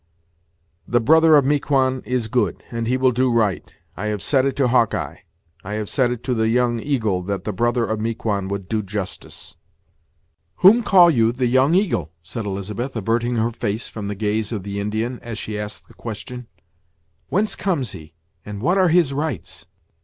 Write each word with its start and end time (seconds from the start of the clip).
"The 0.87 0.99
brother 0.99 1.35
of 1.35 1.45
Miquon 1.45 2.01
is 2.07 2.27
good, 2.27 2.63
and 2.71 2.87
he 2.87 2.97
will 2.97 3.11
do 3.11 3.31
right. 3.31 3.71
I 3.95 4.07
have 4.07 4.23
said 4.23 4.45
it 4.45 4.55
to 4.55 4.67
Hawk 4.69 4.95
eye 4.95 5.25
I 5.63 5.73
have 5.73 5.89
said 5.91 6.09
it 6.09 6.23
to 6.23 6.33
the 6.33 6.49
Young 6.49 6.79
Eagle 6.79 7.21
that 7.21 7.43
the 7.43 7.53
brother 7.53 7.85
of 7.85 7.99
Miquon 7.99 8.47
would 8.47 8.67
do 8.67 8.81
justice." 8.81 9.57
"Whom 10.55 10.81
call 10.81 11.11
you 11.11 11.31
the 11.31 11.45
Young 11.45 11.75
Eagle?" 11.75 12.09
said 12.23 12.47
Elizabeth, 12.47 12.95
averting 12.95 13.35
her 13.35 13.51
face 13.51 13.89
from 13.89 14.07
the 14.07 14.15
gaze 14.15 14.51
of 14.51 14.63
the 14.63 14.79
Indian, 14.79 15.19
as 15.19 15.37
she 15.37 15.59
asked 15.59 15.87
the 15.87 15.93
question; 15.93 16.47
"whence 17.29 17.55
comes 17.55 17.91
he, 17.91 18.15
and 18.43 18.59
what 18.59 18.79
are 18.79 18.89
his 18.89 19.13
rights?" 19.13 19.67